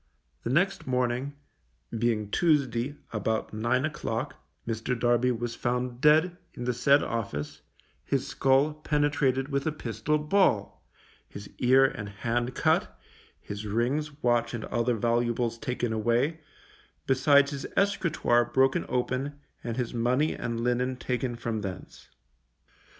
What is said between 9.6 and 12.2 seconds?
a pistol ball, his ear and